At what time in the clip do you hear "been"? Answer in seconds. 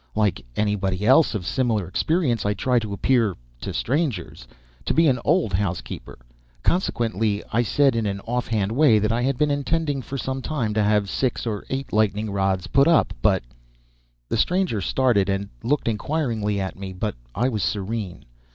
9.37-9.51